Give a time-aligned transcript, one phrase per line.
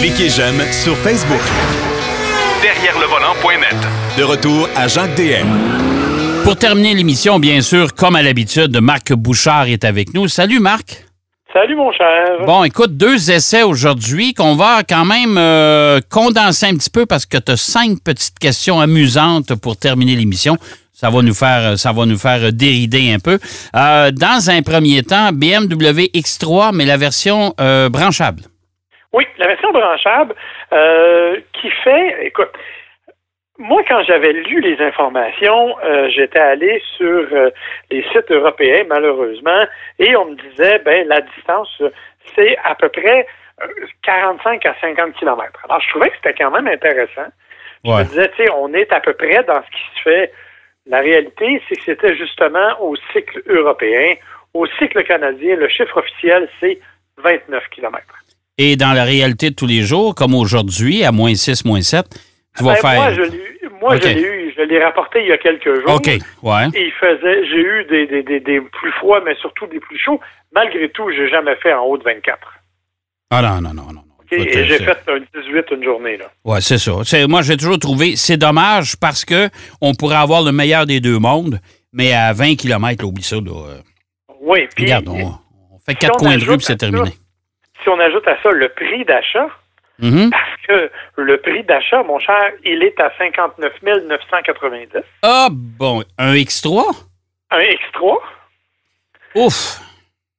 [0.00, 1.40] Cliquez j'aime sur Facebook.
[2.62, 3.76] Derrière le volant.net.
[4.18, 5.46] De retour à Jacques DM.
[6.44, 10.28] Pour terminer l'émission, bien sûr, comme à l'habitude, Marc Bouchard est avec nous.
[10.28, 11.04] Salut Marc.
[11.52, 12.44] Salut mon cher.
[12.46, 17.24] Bon, écoute, deux essais aujourd'hui qu'on va quand même euh, condenser un petit peu parce
[17.24, 20.58] que tu as cinq petites questions amusantes pour terminer l'émission.
[20.92, 23.38] Ça va nous faire, ça va nous faire dérider un peu.
[23.74, 28.42] Euh, dans un premier temps, BMW X3, mais la version euh, branchable.
[29.14, 30.34] Oui, la version branchable
[30.72, 32.50] euh, qui fait, écoute,
[33.58, 37.50] moi, quand j'avais lu les informations, euh, j'étais allé sur euh,
[37.92, 39.66] les sites européens, malheureusement,
[40.00, 41.80] et on me disait, ben, la distance,
[42.34, 43.24] c'est à peu près
[44.02, 45.60] 45 à 50 km.
[45.68, 47.30] Alors, je trouvais que c'était quand même intéressant.
[47.84, 50.32] Je me disais, tu sais, on est à peu près dans ce qui se fait.
[50.86, 54.16] La réalité, c'est que c'était justement au cycle européen.
[54.54, 56.80] Au cycle canadien, le chiffre officiel, c'est
[57.18, 58.23] 29 km.
[58.58, 62.06] Et dans la réalité de tous les jours, comme aujourd'hui, à moins 6, moins 7,
[62.56, 62.94] tu vas Ben, faire.
[63.02, 65.74] Moi, je l'ai eu- moi, je l'ai eu, je l'ai rapporté il y a quelques
[65.82, 65.96] jours.
[65.96, 66.66] OK, ouais.
[66.74, 69.98] Et il faisait, j'ai eu des, des, des, des plus froids, mais surtout des plus
[69.98, 70.20] chauds.
[70.54, 72.38] Malgré tout, j'ai jamais fait en haut de 24.
[73.30, 73.92] Ah non, non, non, non.
[73.94, 74.00] non.
[74.20, 74.32] OK?
[74.32, 76.26] Écoute, Et j'ai fait un 18 une journée, là.
[76.44, 76.92] Ouais, c'est ça.
[77.28, 81.18] Moi, j'ai toujours trouvé, c'est dommage parce que on pourrait avoir le meilleur des deux
[81.18, 81.58] mondes,
[81.92, 83.36] mais à 20 km, oublie ça.
[83.36, 83.78] Là, euh,
[84.40, 85.12] Oui, puis regarde, on,
[85.72, 87.10] on fait si quatre coins de rue puis c'est ça- terminé.
[87.84, 89.46] Si on ajoute à ça le prix d'achat,
[90.00, 90.30] Mhm.
[90.30, 95.02] parce que le prix d'achat, mon cher, il est à 59 990.
[95.22, 96.82] Ah bon, un X3?
[97.52, 98.18] Un X3.
[99.36, 99.80] Ouf!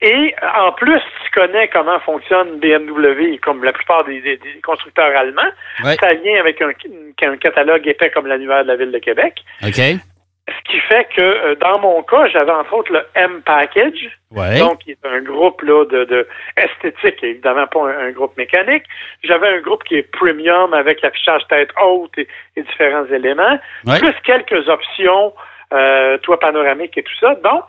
[0.02, 4.62] Et euh, en plus, tu connais comment fonctionne BMW, comme la plupart des, des- des
[4.62, 5.42] constructeurs allemands.
[5.84, 5.96] Ouais.
[6.02, 6.72] Ça vient avec un,
[7.24, 9.36] un catalogue épais comme l'annuaire de la Ville de Québec.
[9.66, 9.80] OK?
[10.48, 14.60] Ce qui fait que euh, dans mon cas, j'avais entre autres le M Package, Ouais.
[14.60, 18.84] donc qui est un groupe là, de, de esthétique, évidemment pas un, un groupe mécanique.
[19.24, 23.98] J'avais un groupe qui est premium avec l'affichage tête haute et, et différents éléments, Ouais.
[24.00, 25.34] plus quelques options,
[25.74, 27.34] euh, toit panoramique et tout ça.
[27.36, 27.64] Donc,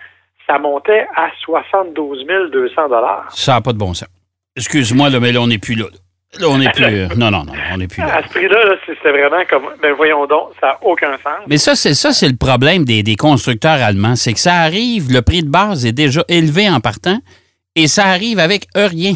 [0.47, 3.27] ça montait à 72 200 dollars.
[3.31, 4.09] Ça n'a pas de bon sens.
[4.55, 5.85] Excuse-moi, mais là, on n'est plus là.
[5.85, 5.99] Là,
[6.45, 6.85] on n'est plus.
[6.85, 8.17] euh, non, non, non, on n'est plus là.
[8.17, 11.41] À ce prix-là, c'est vraiment comme, ben voyons donc, ça n'a aucun sens.
[11.49, 14.17] Mais ça, c'est ça, c'est le problème des, des constructeurs allemands.
[14.17, 17.19] C'est que ça arrive, le prix de base est déjà élevé en partant,
[17.75, 19.13] et ça arrive avec rien.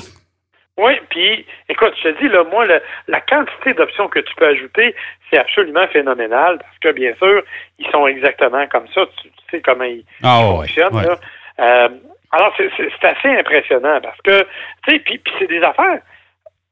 [0.79, 4.47] Oui, puis écoute, je te dis, là, moi, le- la quantité d'options que tu peux
[4.47, 4.95] ajouter,
[5.29, 7.43] c'est absolument phénoménal parce que, bien sûr,
[7.79, 9.03] ils sont exactement comme ça.
[9.21, 10.95] Tu, tu sais comment ils Ah ouais, fonctionnent.
[10.97, 11.05] ouais.
[11.05, 11.17] là.
[11.61, 11.89] Euh,
[12.33, 12.71] alors, c'est-
[13.07, 14.47] assez impressionnant parce que,
[14.87, 15.99] tu sais, puis c'est des affaires,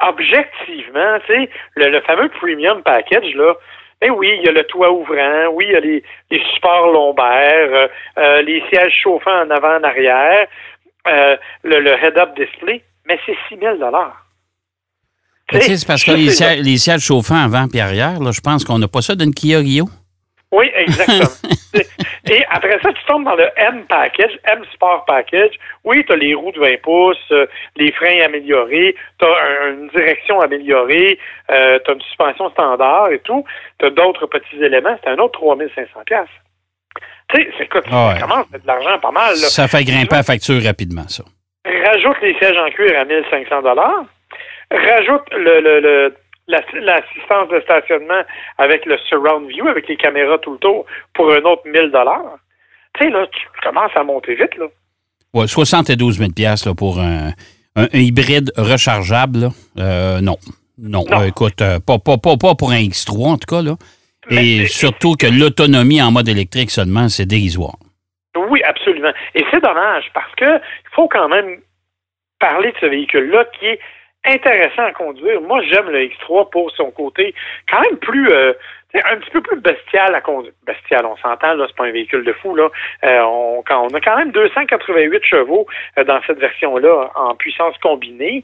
[0.01, 3.55] objectivement, tu sais, le, le fameux premium package, là,
[4.01, 6.93] ben oui, il y a le toit ouvrant, oui, il y a les, les supports
[6.93, 7.89] lombaires, euh,
[8.19, 10.47] euh, les sièges chauffants en avant, en arrière,
[11.09, 13.77] euh, le, le head-up display, mais c'est 6 000
[15.53, 18.31] Mais tu sais, c'est parce que les sièges, les sièges chauffants avant et arrière, là,
[18.31, 19.89] je pense qu'on n'a pas ça d'une Kia Rio.
[20.53, 21.29] Oui, exactement.
[22.31, 25.53] Et après ça, tu tombes dans le M package, M Sport package.
[25.85, 27.47] Oui, tu as les roues de 20 pouces, euh,
[27.77, 31.19] les freins améliorés, tu as une direction améliorée,
[31.51, 33.45] euh, tu as une suspension standard et tout.
[33.79, 34.99] Tu as d'autres petits éléments.
[35.03, 36.27] C'est un autre 3500 pièces.
[37.33, 38.15] Tu sais, c'est- écoute, Ah ouais.
[38.15, 39.31] ça commence à de l'argent pas mal.
[39.31, 39.37] Là.
[39.37, 41.25] Ça fait grimper la facture rapidement, ça.
[41.67, 44.05] Rajoute les sièges en cuir à 1500 dollars.
[44.71, 46.15] Rajoute le, le, le-
[46.49, 48.23] l'assistance de stationnement
[48.59, 52.39] avec le surround view, avec les caméras tout le tour, pour un autre 1000 dollars.
[52.95, 54.67] Tu sais, là, tu commences à monter vite, là.
[55.35, 57.29] Ouais, 72 000 là, pour un,
[57.77, 59.39] un- un hybride rechargeable.
[59.41, 59.49] là.
[59.79, 60.37] Euh, non.
[60.79, 61.05] Non.
[61.11, 61.21] Non.
[61.21, 63.63] Euh, écoute, euh, pas, pas, pas, pas pour un X3, en tout cas.
[63.63, 63.75] Là.
[64.31, 67.77] Et surtout que l'autonomie en mode électrique seulement, c'est dérisoire.
[68.51, 69.13] Oui, absolument.
[69.35, 71.59] Et c'est dommage parce que il faut quand même
[72.39, 73.81] parler de ce véhicule-là qui est
[74.25, 75.41] intéressant à conduire.
[75.41, 77.35] Moi, j'aime le X3 pour son côté
[77.71, 78.53] quand même plus euh,
[78.95, 80.53] un petit peu plus bestial à conduire.
[80.67, 82.69] Bestial, on s'entend, là, c'est pas un véhicule de fou, là.
[83.05, 85.67] Euh, on, quand, on a quand même 288 chevaux
[85.99, 88.43] euh, dans cette version-là en puissance combinée.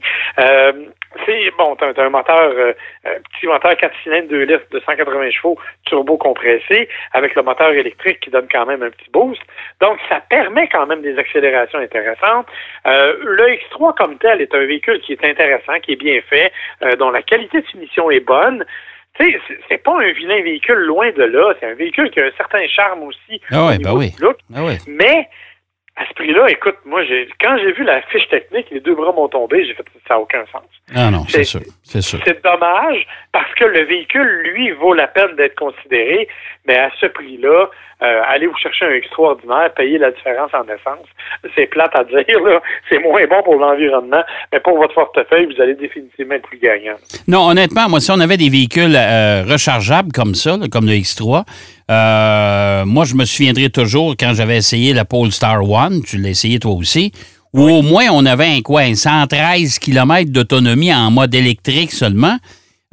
[1.15, 2.73] Euh, c'est bon, t'as, t'as un moteur, euh,
[3.05, 7.69] un petit moteur 4 cylindres 2 litres de 180 chevaux turbo compressé avec le moteur
[7.71, 9.41] électrique qui donne quand même un petit boost.
[9.81, 12.47] Donc, ça permet quand même des accélérations intéressantes.
[12.87, 16.51] Euh, le X3 comme tel est un véhicule qui est intéressant, qui est bien fait,
[16.83, 18.65] euh, dont la qualité de finition est bonne.
[19.17, 19.39] Tu sais,
[19.69, 21.53] c'est- pas un vilain véhicule loin de là.
[21.59, 24.11] C'est un véhicule qui a un certain charme aussi Ah au ouais, niveau ben oui.
[24.19, 24.37] look.
[24.53, 24.77] Ah ouais.
[24.87, 25.29] Mais
[25.97, 29.13] à ce prix-là, écoute, moi, j'ai quand j'ai vu la fiche technique, les deux bras
[29.13, 30.63] m'ont tombé, j'ai fait ça n'a aucun sens.
[30.93, 31.61] Ah non, c'est C'est- sûr.
[31.83, 32.19] C'est sûr.
[32.25, 36.27] C'est dommage parce que le véhicule, lui, vaut la peine d'être considéré,
[36.67, 37.69] mais à ce prix-là,
[38.03, 41.07] euh, allez vous chercher un extraordinaire, payer la différence en essence.
[41.55, 42.61] C'est plate à dire, là.
[42.89, 44.21] C'est moins bon pour l'environnement,
[44.51, 46.95] mais pour votre portefeuille, vous allez définitivement être plus gagnant.
[47.27, 50.91] Non, honnêtement, moi, si on avait des véhicules euh, rechargeables comme ça, là, comme le
[50.93, 51.45] X3,
[51.91, 56.59] euh, moi, je me souviendrai toujours quand j'avais essayé la Polestar One, tu l'as essayé
[56.59, 57.11] toi aussi,
[57.53, 62.37] où au moins on avait un quoi, un 113 km d'autonomie en mode électrique seulement.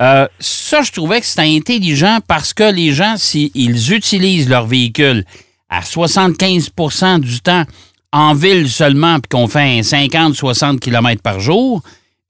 [0.00, 5.24] Euh, ça, je trouvais que c'était intelligent parce que les gens, s'ils utilisent leur véhicule
[5.68, 7.64] à 75% du temps
[8.12, 11.82] en ville seulement, puis qu'on fait un 50-60 km par jour,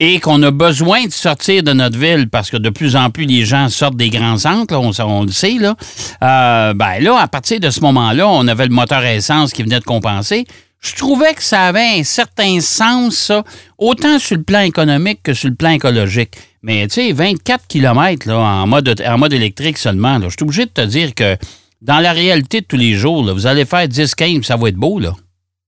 [0.05, 3.25] et qu'on a besoin de sortir de notre ville parce que de plus en plus
[3.25, 5.77] les gens sortent des grands centres, on, le sait, là,
[6.25, 9.79] euh, ben là, à partir de ce moment-là, on avait le moteur essence qui venait
[9.79, 10.45] de compenser.
[10.81, 13.45] Je trouvais que ça avait un certain sens, ça,
[13.79, 16.33] autant sur le plan économique que sur le plan écologique.
[16.65, 20.85] Mais tu sais, 24 km là, en, mode, électrique seulement, je suis obligé de te
[20.85, 21.37] dire que
[21.81, 24.99] dans la réalité de tous les jours, vous allez faire 10-15, ça va être beau,
[24.99, 25.13] là.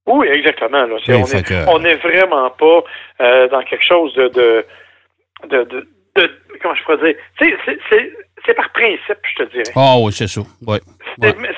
[0.07, 0.87] Oui, exactement.
[0.87, 0.97] Là.
[1.69, 2.85] on n'est vraiment pas
[3.21, 4.67] euh, dans quelque chose de, de,
[5.49, 6.31] de, de,
[6.61, 7.57] comment je pourrais dire,
[8.47, 9.73] c'est par principe, je te dirais.
[9.75, 10.43] Ah oui, c'est ça.
[10.67, 10.81] Ouais.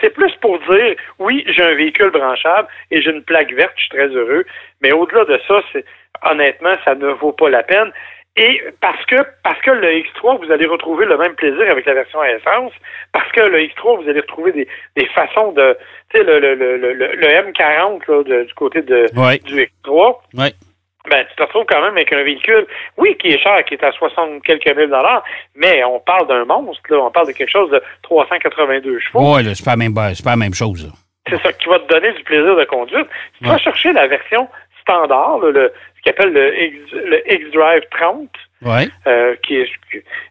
[0.00, 3.80] C'est plus pour dire, oui, j'ai un véhicule branchable et j'ai une plaque verte, je
[3.82, 4.44] suis très heureux,
[4.80, 5.84] mais au-delà de ça, c'est
[6.22, 7.90] honnêtement, ça ne vaut pas la peine.
[8.36, 11.94] Et parce que parce que le X3, vous allez retrouver le même plaisir avec la
[11.94, 12.72] version à essence,
[13.12, 15.76] parce que le X3, vous allez retrouver des, des façons de,
[16.10, 19.06] tu sais, le, le, le, le, M40 là, du côté de,
[19.44, 20.16] du X3.
[20.34, 20.52] Ouais.
[21.08, 22.66] Ben, tu te retrouves quand même avec un véhicule,
[22.96, 25.22] oui, qui est cher, qui est à 60 quelques mille dollars,
[25.54, 29.36] mais on parle d'un monstre, là, on parle de quelque chose de 382 chevaux.
[29.36, 30.90] Oui, c'est pas, même, ben, pas la même chose.
[31.28, 33.04] C'est ça qui va te donner du plaisir de conduire.
[33.38, 34.48] tu vas chercher la version
[34.86, 38.28] standard, le, ce qu'on appelle le, X, le X-Drive 30,
[39.06, 39.68] euh, qui est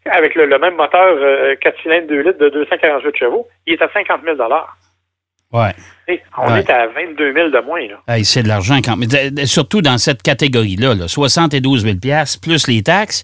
[0.05, 1.17] avec le, même moteur
[1.61, 4.37] 4 euh, cylindres 2 litres de 248 chevaux, il est à 50 000
[5.51, 5.71] Ouais.
[6.37, 7.87] on est à 22 000 de moins.
[7.87, 8.23] Là.
[8.23, 9.09] c'est de l'argent quand même.
[9.45, 11.95] Surtout dans cette catégorie-là, là, 72 000
[12.41, 13.23] plus les taxes,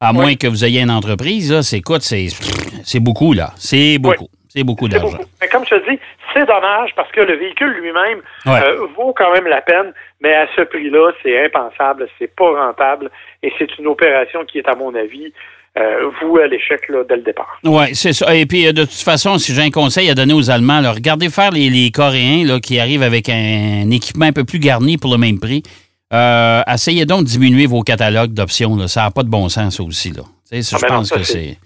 [0.00, 2.26] à moins que vous ayez une entreprise, là, c'est, écoute, c'est,
[2.84, 3.52] c'est beaucoup, là.
[3.56, 4.28] C'est beaucoup.
[4.48, 5.18] C'est beaucoup d'argent.
[5.40, 5.98] Mais comme je te dis,
[6.34, 10.46] c'est dommage parce que le véhicule lui-même euh, vaut quand même la peine, mais à
[10.56, 13.10] ce prix-là, c'est impensable, c'est pas rentable
[13.42, 15.32] et c'est une opération qui est, à mon avis,
[15.78, 17.58] euh, vouée à l'échec dès le départ.
[17.64, 18.34] Oui, c'est ça.
[18.34, 21.30] Et puis, euh, de toute façon, si j'ai un conseil à donner aux Allemands, regardez
[21.30, 25.18] faire les, Coréens là, qui arrivent avec un, équipement un peu plus garni pour le
[25.18, 25.62] même prix.
[26.68, 28.86] essayez donc de diminuer vos catalogues d'options.
[28.86, 30.12] Ça n'a pas de bon sens, aussi.
[30.12, 30.22] Là.
[30.52, 31.56] Ah, je pense que c'est...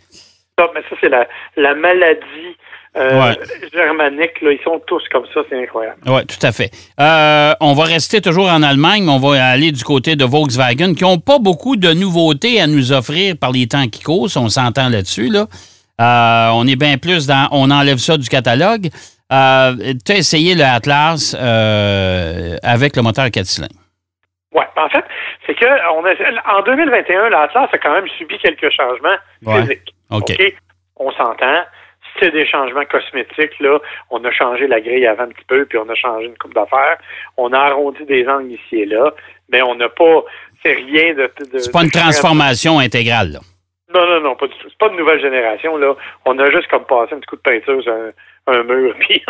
[0.58, 1.26] mais ça, c'est la,
[1.56, 2.56] la maladie
[2.96, 5.98] euh, là, ils sont tous comme ça, c'est incroyable.
[6.06, 6.70] Oui, tout à fait.
[7.00, 10.94] Euh, on va rester toujours en Allemagne, mais on va aller du côté de Volkswagen,
[10.94, 14.48] qui n'ont pas beaucoup de nouveautés à nous offrir par les temps qui courent, on
[14.48, 15.28] s'entend là-dessus.
[15.28, 15.46] Là.
[16.00, 17.48] Euh, on est bien plus dans.
[17.52, 18.88] On enlève ça du catalogue.
[18.90, 19.74] tu as
[20.08, 21.34] essayé le Atlas
[22.62, 23.74] avec le moteur 4 cylindres.
[24.52, 25.04] Oui, en fait,
[25.46, 29.94] c'est que on a, en 2021, l'Atlas a quand même subi quelques changements physiques.
[30.10, 30.32] OK?
[30.96, 31.62] On s'entend
[32.20, 33.58] c'est des changements cosmétiques.
[33.60, 33.78] Là.
[34.10, 36.54] On a changé la grille avant un petit peu, puis on a changé une coupe
[36.54, 36.98] d'affaires.
[37.36, 39.12] On a arrondi des angles ici et là,
[39.50, 40.24] mais on n'a pas.
[40.62, 41.30] C'est rien de.
[41.58, 43.40] c'est pas une transformation intégrale, là.
[43.94, 44.68] Non, non, non, pas du tout.
[44.68, 45.94] C'est pas de nouvelle génération, là.
[46.24, 47.92] On a juste comme passé un petit coup de peinture sur
[48.48, 49.22] un, mur, puis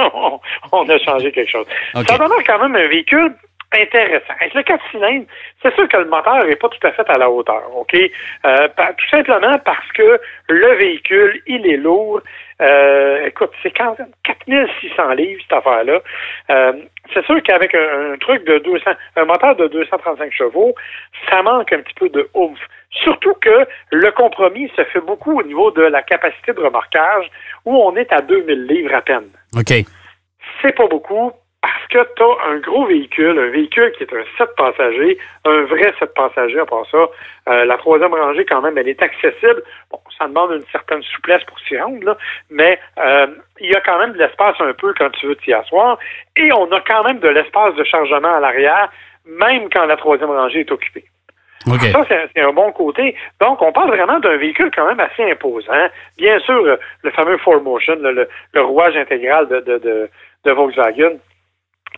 [0.73, 1.67] on, a changé quelque chose.
[1.93, 3.35] Ça demande quand même un véhicule
[3.73, 4.35] intéressant.
[4.41, 5.27] Avec le 4 cylindres,
[5.63, 7.95] c'est sûr que le moteur n'est pas tout à fait à la hauteur, OK?
[7.95, 12.21] Euh, tout simplement parce que le véhicule, il est lourd.
[12.63, 16.01] Euh, écoute, c'est quand même 4600 livres, cette affaire-là.
[16.51, 16.73] Euh,
[17.13, 20.75] c'est sûr qu'avec un, truc de 200, un moteur de 235 chevaux,
[21.29, 22.59] ça manque un petit peu de oomph.
[22.91, 27.27] Surtout que le compromis se fait beaucoup au niveau de la capacité de remorquage,
[27.65, 29.29] où on est à 2000 livres à peine.
[29.55, 29.85] OK.
[30.63, 31.33] C'est pas beaucoup
[31.67, 35.63] parce que tu as un gros véhicule, un véhicule qui est un 7 passagers, un
[35.63, 37.09] vrai 7 passagers à part ça.
[37.49, 39.63] Euh, la troisième rangée, quand même, elle est accessible.
[39.91, 42.17] Bon, ça demande une certaine souplesse pour s'y rendre, là,
[42.51, 43.27] mais euh,
[43.61, 45.99] il y a quand même de l'espace un peu quand tu veux t'y asseoir.
[46.37, 48.89] Et on a quand même de l'espace de chargement à l'arrière,
[49.27, 51.05] même quand la troisième rangée est occupée.
[51.67, 53.17] Ça, c'est un bon côté.
[53.41, 55.89] Donc, on parle vraiment d'un véhicule quand même assez imposant.
[56.17, 60.09] Bien sûr, le fameux 4Motion, le, le, rouage intégral de, de,
[60.45, 61.19] de Volkswagen,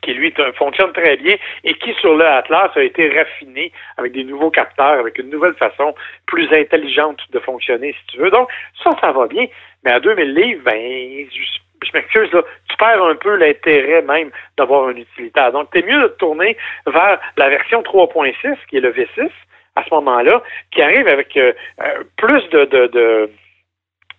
[0.02, 4.24] qui lui fonctionne très bien et qui sur le Atlas a été raffiné avec des
[4.24, 5.94] nouveaux capteurs, avec une nouvelle façon
[6.26, 8.30] plus intelligente de fonctionner, si tu veux.
[8.30, 8.48] Donc,
[8.82, 9.46] ça, ça va bien.
[9.84, 14.88] Mais à 2000 livres, ben, je, m'excuse, là, tu perds un peu l'intérêt même d'avoir
[14.88, 15.52] un utilitaire.
[15.52, 19.30] Donc, c'est mieux de tourner vers la version 3.6, qui est le V6,
[19.76, 23.30] à ce moment-là, qui arrive avec euh, euh, plus de, de, de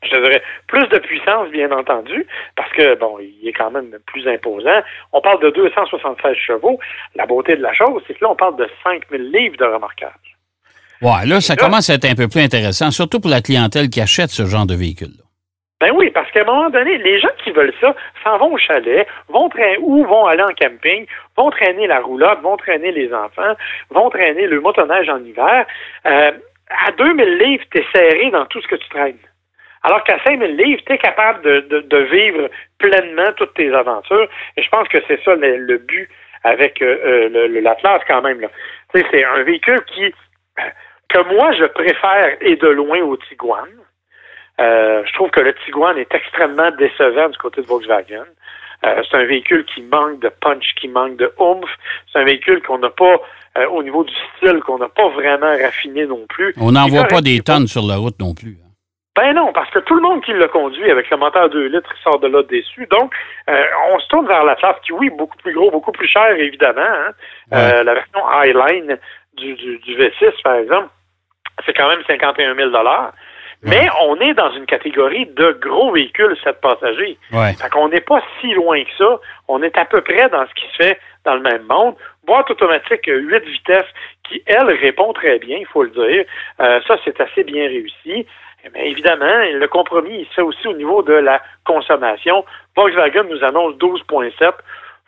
[0.03, 2.25] je dirais, plus de puissance, bien entendu,
[2.56, 4.82] parce que, bon, il est quand même plus imposant.
[5.12, 6.79] On parle de 276 chevaux.
[7.15, 10.38] La beauté de la chose, c'est que là, on parle de 5000 livres de remorquage.
[11.01, 14.01] Ouais, là, ça commence à être un peu plus intéressant, surtout pour la clientèle qui
[14.01, 15.15] achète ce genre de véhicule.
[15.79, 18.58] Ben oui, parce qu'à un moment donné, les gens qui veulent ça s'en vont au
[18.58, 21.06] chalet, vont traîner ou vont aller en camping,
[21.38, 23.53] vont traîner la roulotte, vont traîner les enfants,
[23.89, 25.65] vont traîner le motoneige en hiver.
[26.06, 26.32] Euh,
[26.86, 29.20] à 2000 livres, t'es serré dans tout ce que tu traînes.
[29.83, 34.27] Alors qu'à 5000 livres, tu es capable de, de, vivre pleinement toutes tes aventures.
[34.57, 36.09] Et je pense que c'est ça le, but
[36.43, 38.45] avec euh, euh le, l'Atlas quand même.
[38.93, 40.13] C'est un véhicule qui
[41.09, 43.67] que moi je préfère et de loin au Tiguan.
[44.59, 48.25] Euh, je trouve que le Tiguan est extrêmement décevant du côté de Volkswagen.
[48.86, 51.69] Euh, c'est un véhicule qui manque de punch, qui manque de oomph.
[52.12, 53.17] C'est un véhicule qu'on n'a pas,
[53.57, 56.53] euh, au niveau du style, qu'on n'a pas vraiment raffiné non plus.
[56.57, 58.57] On n'en voit pas des tonnes sur la route non plus.
[59.16, 61.94] Ben non, parce que tout le monde qui le conduit avec le moteur 2 litres
[62.04, 62.88] sort de là déçu.
[62.88, 63.13] Donc,
[63.48, 66.82] on se tourne vers la classe qui, oui, beaucoup plus gros, beaucoup plus cher, évidemment.
[66.82, 67.84] Hein.
[67.84, 68.98] la version Highline
[69.36, 70.89] du, du, V6, par exemple,
[71.66, 72.72] c'est quand même 51 000
[73.62, 77.18] mais on est dans une catégorie de gros véhicules 7 passagers.
[77.34, 77.54] Ouais.
[77.54, 79.20] Fait qu'on n'est pas si loin que ça.
[79.50, 81.96] On est à peu près dans ce qui se fait dans le même monde.
[82.25, 83.84] Boîte automatique 8 vitesses
[84.24, 86.24] qui, elle, répond très bien, il faut le dire.
[86.62, 88.25] Euh, ça, c'est assez bien réussi.
[88.74, 92.44] Mais évidemment, le compromis, il se fait aussi au niveau de la consommation.
[92.75, 94.51] Volkswagen nous annonce 12,7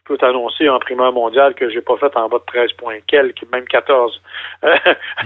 [0.04, 2.98] je peux t'annoncer en primeur mondial que j'ai pas fait en bas de 13 points
[3.08, 4.22] quelques, même 14,
[4.64, 4.76] euh,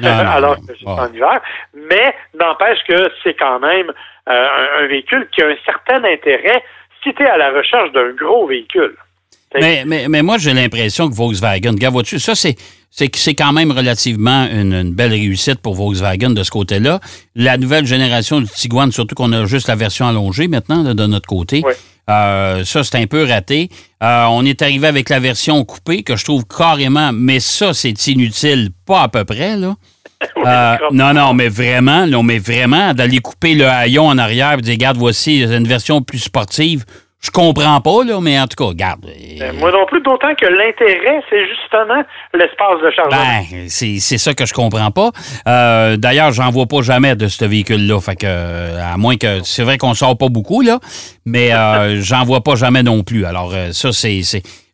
[0.04, 1.42] alors que c'est en hiver.
[1.74, 3.92] Mais n'empêche que c'est quand même
[4.30, 4.48] euh,
[4.80, 6.64] un, véhicule qui a un certain intérêt
[7.04, 8.96] si tu es à la recherche d'un gros véhicule.
[9.54, 12.56] Mais, mais, mais, moi, j'ai l'impression que Volkswagen, regarde, vois-tu, ça, c'est,
[12.96, 17.02] c'est, c'est quand même relativement une, belle réussite pour Volkswagen de ce côté-là.
[17.36, 21.28] La nouvelle génération du Tiguan, surtout qu'on a juste la version allongée maintenant de notre
[21.28, 21.62] côté.
[21.66, 21.74] Oui.
[22.10, 23.70] Euh, ça, c'est un peu raté.
[24.02, 28.08] Euh, on est arrivé avec la version coupée, que je trouve carrément, mais ça, c'est
[28.08, 29.76] inutile, pas à peu près, là.
[30.46, 34.62] Euh, non, non, mais vraiment, non, mais vraiment, d'aller couper le haillon en arrière et
[34.62, 36.86] dire, regarde, voici une version plus sportive.
[37.22, 39.06] Je comprends pas, là, mais en tout cas, regarde.
[39.40, 42.04] Ben, moi non plus, d'autant que l'intérêt, c'est justement
[42.34, 43.42] l'espace de chargement.
[43.50, 45.10] Ben, c'est ça que je comprends pas.
[45.48, 48.00] Euh, D'ailleurs, j'en vois pas jamais de ce véhicule-là.
[48.00, 49.42] Fait que, à moins que.
[49.44, 50.80] C'est vrai qu'on sort pas beaucoup, là,
[51.26, 53.26] mais euh, j'en vois pas jamais non plus.
[53.26, 54.22] Alors, euh, ça, c'est.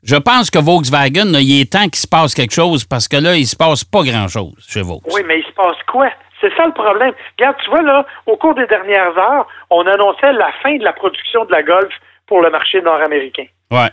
[0.03, 3.36] Je pense que Volkswagen, il est temps qu'il se passe quelque chose parce que là,
[3.36, 5.15] il se passe pas grand-chose chez Volkswagen.
[5.15, 6.10] Oui, mais il se passe quoi?
[6.41, 7.13] C'est ça le problème.
[7.38, 10.91] Regarde, tu vois, là, au cours des dernières heures, on annonçait la fin de la
[10.91, 11.93] production de la Golf
[12.31, 13.43] pour le marché nord-américain.
[13.71, 13.89] Ouais.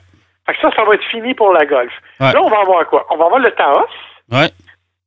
[0.47, 1.92] Fait que ça, ça va être fini pour la Golf.
[2.21, 3.04] Là, on va avoir quoi?
[3.11, 3.88] On va avoir le Taos,
[4.30, 4.49] ouais.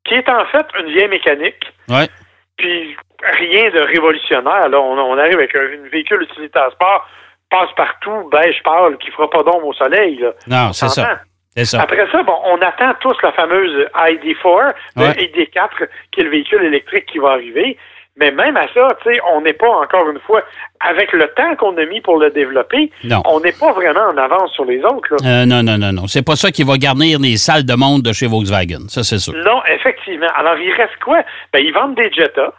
[0.04, 1.64] qui est en fait une vieille mécanique.
[1.88, 2.10] Ouais.
[2.58, 4.68] Puis rien de révolutionnaire.
[4.68, 7.08] Là, on, arrive avec un, véhicule utilitaire sport,
[7.50, 10.18] passe partout, beige pâle, qui fera pas d'ombre au soleil.
[10.18, 10.32] Là.
[10.48, 11.22] Non, c'est ça.
[11.64, 11.82] Ça.
[11.82, 16.66] Après ça, bon, on attend tous la fameuse ID4, le ID4, qui est le véhicule
[16.66, 17.78] électrique qui va arriver.
[18.18, 18.88] Mais même à ça,
[19.34, 20.44] on n'est pas encore une fois,
[20.82, 22.92] avec le temps qu'on a mis pour le développer,
[23.26, 25.16] on n'est pas vraiment en avance sur les autres.
[25.26, 26.08] Euh, non, non, non, non.
[26.08, 28.90] C'est pas ça qui va garnir les salles de monde de chez Volkswagen.
[28.90, 29.34] Ça, c'est sûr.
[29.34, 30.28] Non, effectivement.
[30.36, 31.24] Alors, il reste quoi?
[31.54, 32.54] Ben, ils vendent des Jetta.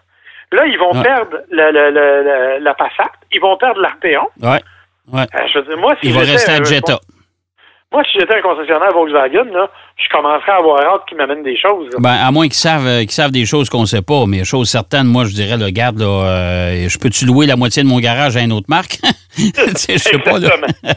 [0.52, 3.10] Là, ils vont perdre la, la, la, la, Passat.
[3.30, 4.28] Ils vont perdre l'Arteon.
[4.40, 4.60] Ouais.
[5.12, 5.26] ouais.
[5.34, 6.98] Euh, je veux dire, moi, si il va rester à Jetta.
[7.90, 11.56] Moi, si j'étais un concessionnaire Volkswagen, là, je commencerais à avoir hâte qu'ils m'amènent des
[11.56, 11.88] choses.
[11.98, 14.44] Ben, à moins qu'ils savent, euh, qu'ils savent des choses qu'on ne sait pas, mais
[14.44, 17.88] choses certaines, moi, je dirais, le garde, là, euh, je peux-tu louer la moitié de
[17.88, 18.98] mon garage à une autre marque?
[19.36, 20.50] je sais pas, là.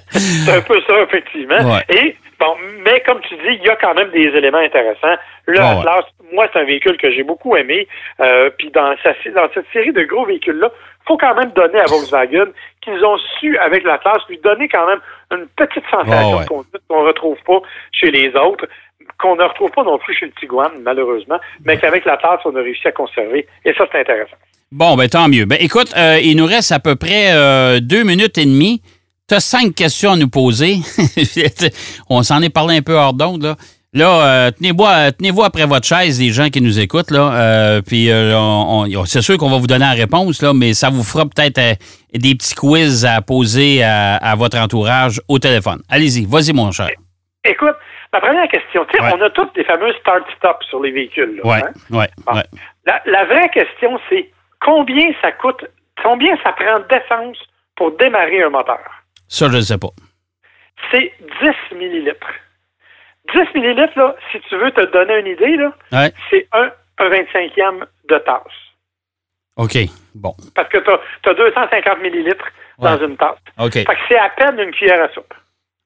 [0.10, 1.80] C'est un peu ça, effectivement.
[1.90, 5.18] Et, bon, mais comme tu dis, il y a quand même des éléments intéressants.
[5.46, 7.88] Le Atlas, moi, c'est un véhicule que j'ai beaucoup aimé.
[8.20, 10.72] Euh, puis dans, dans cette série de gros véhicules-là,
[11.08, 12.48] faut quand même donner à Volkswagen
[12.82, 15.00] qu'ils ont su, avec l'Atlas, lui donner quand même
[15.32, 17.60] une petite sensation qu'on ne retrouve pas
[17.92, 18.68] chez les autres,
[19.20, 22.62] qu'on ne retrouve pas non plus chez le Tiguan, malheureusement, mais qu'avec l'Atlas, on a
[22.62, 23.48] réussi à conserver.
[23.64, 24.36] Et ça, c'est intéressant.
[24.72, 25.46] Bon, ben tant mieux.
[25.46, 28.82] Ben écoute, euh, il nous reste à peu près euh, deux minutes et demie.
[29.28, 30.78] Tu as cinq questions à nous poser.
[32.10, 33.56] on s'en est parlé un peu hors d'onde, là.
[33.96, 34.84] Là, euh, tenez-vous,
[35.18, 37.32] tenez après votre chaise, les gens qui nous écoutent, là.
[37.34, 41.02] Euh, puis euh, c'est sûr qu'on va vous donner la réponse, là, mais ça vous
[41.02, 41.80] fera peut-être
[42.14, 45.82] des petits quiz à poser à, votre entourage au téléphone.
[45.88, 46.90] Allez-y, vas-y, mon cher.
[47.46, 47.76] Écoute,
[48.16, 51.42] ma première question, tu sais, on a toutes des fameux start-stop sur les véhicules.
[51.44, 51.58] Oui,
[51.92, 52.44] oui, ouais.
[52.86, 54.30] La, la vraie question, c'est
[54.62, 55.66] combien ça coûte,
[56.02, 57.38] combien ça prend d'essence
[57.76, 58.80] pour démarrer un moteur?
[59.28, 59.90] Ça, je ne sais pas.
[60.92, 61.12] C'est
[61.72, 62.34] 10 millilitres.
[63.34, 67.86] 10 millilitres, là, si tu veux te donner une idée, là, c'est un un 25e
[68.10, 68.42] de tasse.
[69.58, 69.78] OK.
[70.14, 70.34] Bon.
[70.54, 72.48] Parce que tu as, 250 millilitres
[72.80, 73.38] dans une tasse.
[73.60, 73.74] OK.
[73.74, 75.34] Fait que c'est à peine une cuillère à soupe.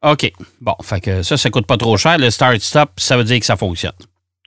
[0.04, 0.32] OK.
[0.62, 0.76] Bon.
[0.84, 2.18] Fait que ça, ça coûte pas trop cher.
[2.18, 3.94] Le start-stop, ça veut dire que ça fonctionne.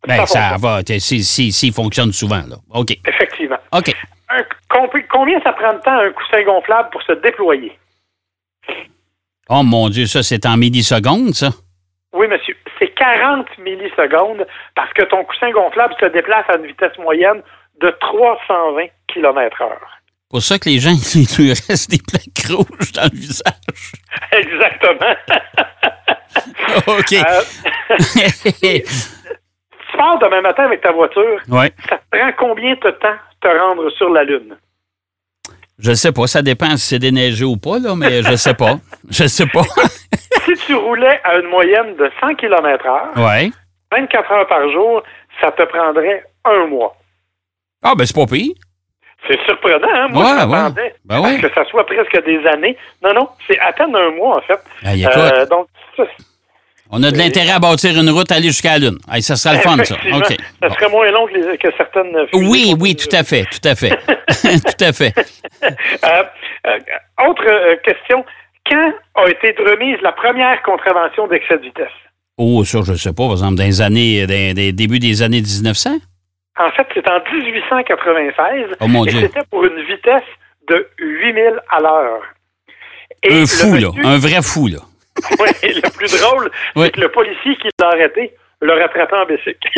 [0.07, 0.81] Ben, Ça va.
[0.99, 2.57] Si, si, s'il fonctionne souvent, là.
[2.75, 2.97] OK.
[3.07, 3.59] Effectivement.
[3.73, 3.93] OK.
[4.31, 4.43] Un-
[5.11, 7.79] combien ça prend de temps un coussin gonflable pour se déployer?
[9.49, 11.51] Oh mon Dieu, ça, c'est en millisecondes, ça?
[12.15, 12.57] Oui, monsieur.
[12.79, 17.43] C'est 40 millisecondes parce que ton coussin gonflable se déplace à une vitesse moyenne
[17.81, 19.89] de 320 km heure.
[20.33, 23.93] Pour ça que les gens, il lui reste des plaques rouges dans le visage.
[24.33, 25.15] Exactement.
[26.99, 27.13] OK.
[27.13, 27.43] Euh,
[28.81, 31.71] tu pars demain matin avec ta voiture, ouais.
[31.87, 34.57] ça te prend combien de temps te rendre sur la Lune?
[35.79, 36.27] Je sais pas.
[36.27, 38.77] Ça dépend si c'est déneigé ou pas, là, mais je sais pas.
[39.11, 39.65] Je sais pas.
[40.47, 42.87] si tu roulais à une moyenne de 100 km
[43.17, 43.51] ouais.
[43.91, 45.03] 24 heures par jour,
[45.43, 46.97] ça te prendrait un mois.
[47.83, 48.55] Ah, ben, c'est pas pire.
[49.29, 50.09] C'est surprenant, hein?
[50.11, 51.39] Moi, Ouais, je m'attendais Ben ouais.
[51.41, 52.77] que ça soit presque des années.
[53.05, 54.59] Non, non, c'est à peine un mois, en fait.
[54.95, 56.03] Écoute, Euh, donc, ça,
[56.91, 58.99] on a de l'intérêt à bâtir une route, aller jusqu'à la Lune.
[59.21, 59.95] Ça sera le fun, ça.
[59.95, 63.75] ça serait moins long que, les- que certaines Oui, oui, tout à fait, tout à
[63.75, 63.91] fait.
[64.27, 65.15] tout à fait.
[65.63, 66.23] Euh,
[66.67, 66.79] euh,
[67.29, 68.25] autre question.
[68.69, 71.87] Quand a été remise la première contravention d'excès de vitesse?
[72.39, 75.41] Oh, ça, je sais pas, par exemple, dans les années, dans les débuts des années
[75.41, 75.99] 1900?
[76.65, 80.23] En fait, c'est en 1896 Oh mon et c'était pour une vitesse
[80.69, 82.23] de 8000 à l'heure.
[83.29, 83.89] Un le fou, là.
[84.05, 84.79] Un vrai fou, là.
[85.39, 86.87] Oui, le plus drôle, Oui.
[86.87, 89.69] c'est que le policier qui l'a arrêté l'a rattrapé en bicycle.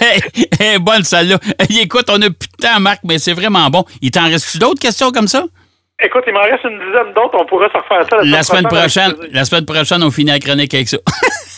[0.00, 0.20] hey,
[0.60, 1.38] hey, bonne celle-là.
[1.58, 3.84] Hey, écoute, on a plus de temps, Marc, mais c'est vraiment bon.
[4.00, 5.44] Il t'en reste-tu d'autres questions comme ça?
[6.04, 7.38] Écoute, il m'en reste une dizaine d'autres.
[7.40, 10.74] On pourra se refaire ça la, semaine prochaine, la semaine prochaine, on finit la chronique
[10.74, 10.98] avec ça.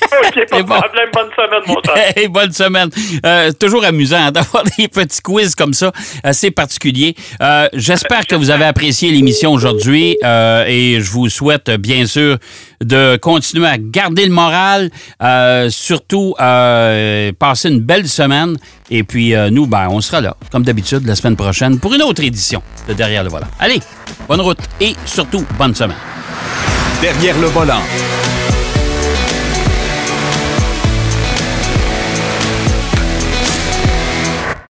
[0.05, 0.81] OK, pas de bon.
[0.81, 1.09] problème.
[1.13, 2.13] Bonne semaine, mon cher.
[2.17, 2.91] Hey, bonne semaine.
[3.25, 7.15] Euh, toujours amusant d'avoir des petits quiz comme ça, assez particuliers.
[7.41, 12.37] Euh, J'espère que vous avez apprécié l'émission aujourd'hui euh, et je vous souhaite bien sûr
[12.85, 14.91] de continuer à garder le moral,
[15.23, 18.57] euh, surtout euh, passer une belle semaine.
[18.91, 22.03] Et puis euh, nous, ben, on sera là, comme d'habitude, la semaine prochaine pour une
[22.03, 23.49] autre édition de Derrière le volant.
[23.59, 23.81] Allez,
[24.29, 25.97] bonne route et surtout bonne semaine.
[27.01, 27.83] Derrière le volant.